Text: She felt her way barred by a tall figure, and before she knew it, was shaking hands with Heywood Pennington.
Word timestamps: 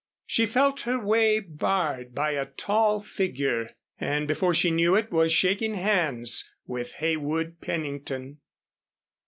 She 0.25 0.47
felt 0.47 0.81
her 0.81 0.99
way 0.99 1.39
barred 1.39 2.15
by 2.15 2.31
a 2.31 2.47
tall 2.47 3.01
figure, 3.01 3.69
and 3.99 4.27
before 4.27 4.51
she 4.55 4.71
knew 4.71 4.95
it, 4.95 5.11
was 5.11 5.31
shaking 5.31 5.75
hands 5.75 6.51
with 6.65 6.93
Heywood 6.95 7.61
Pennington. 7.61 8.39